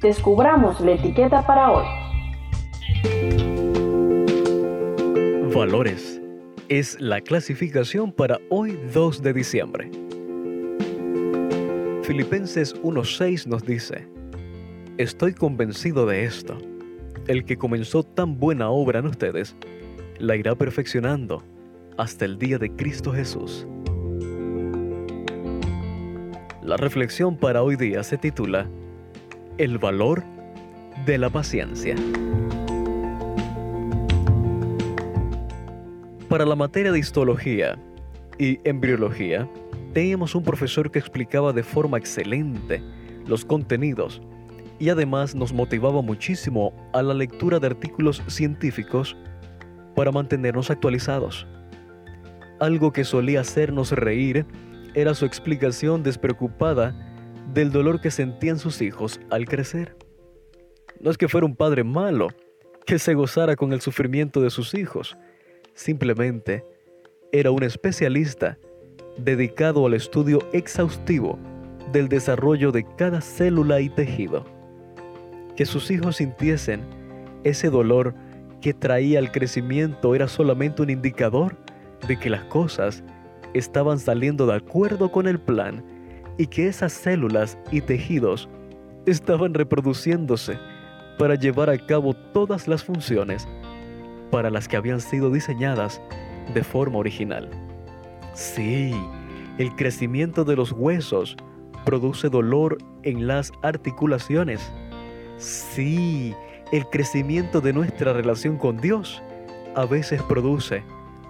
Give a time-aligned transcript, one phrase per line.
[0.00, 1.84] descubramos la etiqueta para hoy.
[5.54, 6.20] Valores
[6.68, 9.90] es la clasificación para hoy 2 de diciembre.
[12.02, 14.08] Filipenses 1.6 nos dice,
[14.98, 16.58] Estoy convencido de esto.
[17.26, 19.56] El que comenzó tan buena obra en ustedes,
[20.18, 21.42] la irá perfeccionando
[21.96, 23.66] hasta el día de Cristo Jesús.
[26.62, 28.68] La reflexión para hoy día se titula
[29.56, 30.24] El valor
[31.06, 31.94] de la paciencia.
[36.28, 37.78] Para la materia de histología
[38.36, 39.48] y embriología,
[39.92, 42.82] teníamos un profesor que explicaba de forma excelente
[43.28, 44.20] los contenidos
[44.80, 49.16] y además nos motivaba muchísimo a la lectura de artículos científicos
[49.94, 51.46] para mantenernos actualizados.
[52.58, 54.46] Algo que solía hacernos reír
[54.94, 57.13] era su explicación despreocupada
[57.52, 59.96] del dolor que sentían sus hijos al crecer.
[61.00, 62.28] No es que fuera un padre malo,
[62.86, 65.16] que se gozara con el sufrimiento de sus hijos,
[65.74, 66.64] simplemente
[67.32, 68.58] era un especialista
[69.16, 71.38] dedicado al estudio exhaustivo
[71.92, 74.44] del desarrollo de cada célula y tejido.
[75.56, 76.82] Que sus hijos sintiesen
[77.44, 78.14] ese dolor
[78.60, 81.56] que traía el crecimiento era solamente un indicador
[82.08, 83.04] de que las cosas
[83.52, 85.84] estaban saliendo de acuerdo con el plan
[86.38, 88.48] y que esas células y tejidos
[89.06, 90.58] estaban reproduciéndose
[91.18, 93.46] para llevar a cabo todas las funciones
[94.30, 96.00] para las que habían sido diseñadas
[96.52, 97.48] de forma original.
[98.34, 98.92] Sí,
[99.58, 101.36] el crecimiento de los huesos
[101.84, 104.72] produce dolor en las articulaciones.
[105.36, 106.34] Sí,
[106.72, 109.22] el crecimiento de nuestra relación con Dios
[109.76, 110.82] a veces produce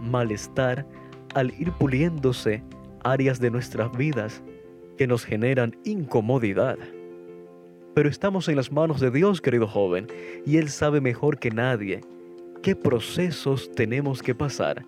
[0.00, 0.86] malestar
[1.34, 2.62] al ir puliéndose
[3.04, 4.42] áreas de nuestras vidas
[5.00, 6.76] que nos generan incomodidad.
[7.94, 10.06] Pero estamos en las manos de Dios, querido joven,
[10.44, 12.02] y Él sabe mejor que nadie
[12.62, 14.84] qué procesos tenemos que pasar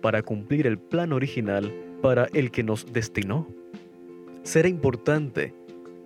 [0.00, 3.48] para cumplir el plan original para el que nos destinó.
[4.44, 5.52] Será importante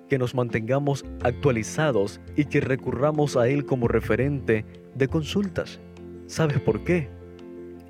[0.08, 4.64] que nos mantengamos actualizados y que recurramos a Él como referente
[4.94, 5.78] de consultas.
[6.26, 7.10] ¿Sabes por qué?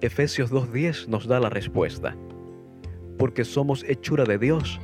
[0.00, 2.16] Efesios 2.10 nos da la respuesta.
[3.16, 4.80] Porque somos hechura de Dios,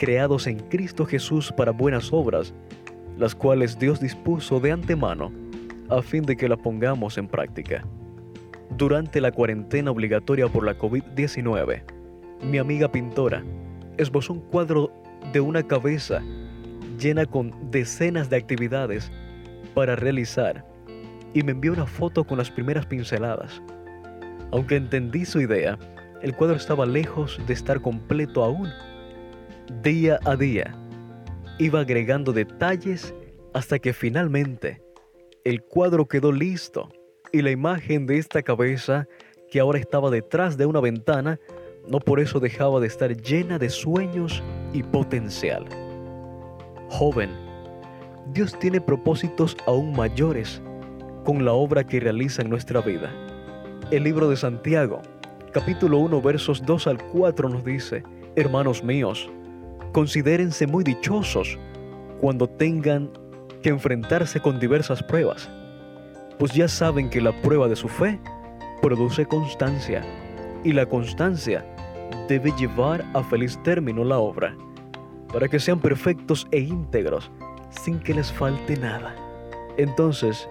[0.00, 2.54] creados en Cristo Jesús para buenas obras,
[3.18, 5.30] las cuales Dios dispuso de antemano
[5.90, 7.84] a fin de que las pongamos en práctica.
[8.78, 11.82] Durante la cuarentena obligatoria por la COVID-19,
[12.42, 13.44] mi amiga pintora
[13.98, 14.90] esbozó un cuadro
[15.34, 16.22] de una cabeza
[16.98, 19.12] llena con decenas de actividades
[19.74, 20.64] para realizar
[21.34, 23.60] y me envió una foto con las primeras pinceladas.
[24.50, 25.78] Aunque entendí su idea,
[26.22, 28.70] el cuadro estaba lejos de estar completo aún.
[29.78, 30.76] Día a día,
[31.58, 33.14] iba agregando detalles
[33.54, 34.82] hasta que finalmente
[35.44, 36.90] el cuadro quedó listo
[37.32, 39.06] y la imagen de esta cabeza,
[39.50, 41.38] que ahora estaba detrás de una ventana,
[41.88, 44.42] no por eso dejaba de estar llena de sueños
[44.74, 45.64] y potencial.
[46.90, 47.30] Joven,
[48.34, 50.60] Dios tiene propósitos aún mayores
[51.24, 53.10] con la obra que realiza en nuestra vida.
[53.90, 55.00] El libro de Santiago,
[55.52, 58.02] capítulo 1, versos 2 al 4 nos dice,
[58.36, 59.30] Hermanos míos,
[59.92, 61.58] considérense muy dichosos
[62.20, 63.10] cuando tengan
[63.62, 65.50] que enfrentarse con diversas pruebas,
[66.38, 68.18] pues ya saben que la prueba de su fe
[68.80, 70.02] produce constancia,
[70.64, 71.64] y la constancia
[72.28, 74.56] debe llevar a feliz término la obra,
[75.32, 77.30] para que sean perfectos e íntegros,
[77.70, 79.14] sin que les falte nada.
[79.76, 80.48] Entonces,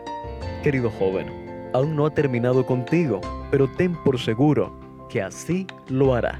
[0.64, 1.28] querido joven,
[1.74, 3.22] aún no ha terminado contigo,
[3.52, 4.74] pero ten por seguro
[5.10, 6.40] que así lo hará.